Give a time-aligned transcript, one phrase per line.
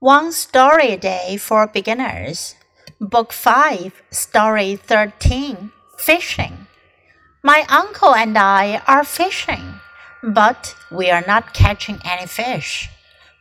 [0.00, 2.54] One Story a Day for Beginners,
[3.00, 6.68] Book 5, Story 13 Fishing.
[7.42, 9.80] My uncle and I are fishing,
[10.22, 12.88] but we are not catching any fish.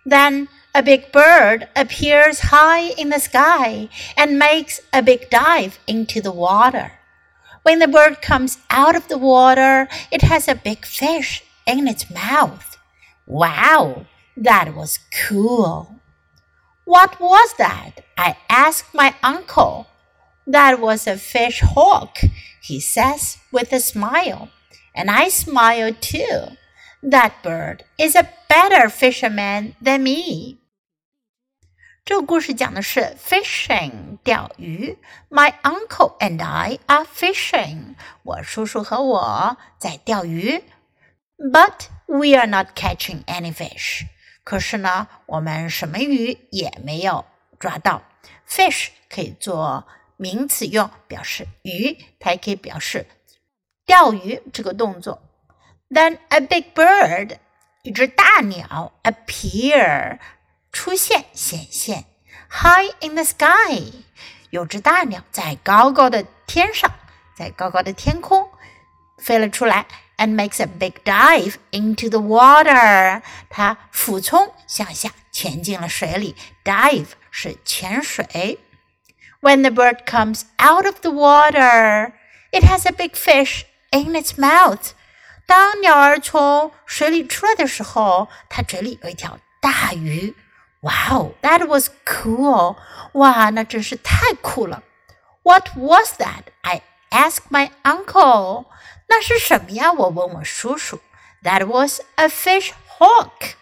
[0.03, 6.21] Then a big bird appears high in the sky and makes a big dive into
[6.21, 6.93] the water.
[7.61, 12.09] When the bird comes out of the water, it has a big fish in its
[12.09, 12.79] mouth.
[13.27, 14.97] Wow, that was
[15.27, 15.97] cool.
[16.86, 18.04] What was that?
[18.16, 19.86] I asked my uncle.
[20.46, 22.18] That was a fish hawk,
[22.62, 24.48] he says with a smile.
[24.94, 26.56] And I smile too.
[27.02, 30.58] That bird is a better fisherman than me.
[32.04, 34.98] 这个故事讲的是 fishing 钓鱼。
[35.30, 37.94] My uncle and I are fishing。
[38.24, 40.64] 我叔叔和我在钓鱼。
[41.38, 44.04] But we are not catching any fish。
[44.47, 47.25] 可是呢，我们什么鱼也没有
[47.59, 48.01] 抓到。
[48.47, 49.85] Fish 可以做
[50.15, 53.07] 名词用，表示鱼，它也可以表示
[53.85, 55.21] 钓鱼这个动作。
[55.89, 57.39] Then a big bird，
[57.83, 60.17] 一只大鸟，appear
[60.71, 62.05] 出现显现
[62.49, 63.91] ，high in the sky，
[64.49, 66.89] 有只大鸟在高高的天上，
[67.35, 68.46] 在高高的天空
[69.18, 69.86] 飞了出来。
[70.22, 73.22] and makes a big dive into the water.
[73.50, 76.36] 它俯冲向下潜进了水里。
[76.64, 78.60] Dive 是潜水。
[79.40, 82.12] When the bird comes out of the water,
[82.52, 84.90] it has a big fish in its mouth.
[85.46, 90.36] 当鸟儿从水里出来的时候，它嘴里有一条大鱼。
[90.82, 92.76] Wow, that was cool!
[93.14, 94.84] 哇，那真是太酷了。
[95.42, 96.44] What was that?
[96.60, 98.66] I asked my uncle.
[99.08, 99.92] 那是什么呀？
[99.92, 101.00] 我问我叔叔。
[101.42, 103.54] That was a fish hawk。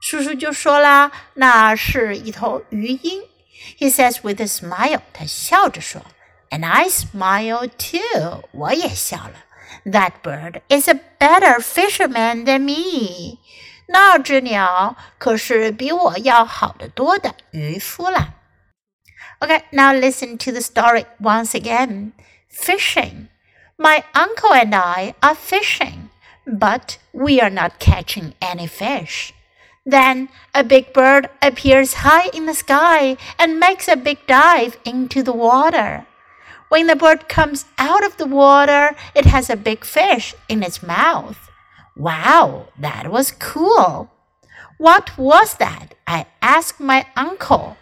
[0.00, 3.22] 叔叔就说啦，那是一头鱼鹰。
[3.78, 6.02] He says with a smile，他笑着说，
[6.50, 9.44] And I smile too，我也笑了。
[9.84, 13.38] That bird is a better fisherman than me。
[13.86, 18.34] 那只鸟可是比我要好得多的渔夫啦。
[19.40, 22.12] Okay, now listen to the story once again.
[22.50, 23.28] Fishing.
[23.77, 26.09] My uncle and I are fishing,
[26.47, 29.33] but we are not catching any fish.
[29.85, 35.21] Then a big bird appears high in the sky and makes a big dive into
[35.21, 36.05] the water.
[36.69, 40.81] When the bird comes out of the water, it has a big fish in its
[40.81, 41.49] mouth.
[41.97, 44.09] Wow, that was cool.
[44.77, 45.95] What was that?
[46.07, 47.77] I asked my uncle.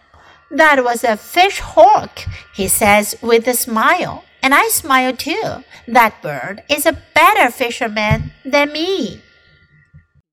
[0.50, 2.20] That was a fish hawk,
[2.54, 4.24] he says with a smile.
[4.44, 5.64] And I smile too.
[5.88, 9.22] That bird is a better fisherman than me.